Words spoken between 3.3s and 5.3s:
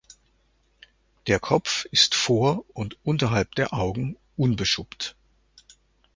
der Augen unbeschuppt.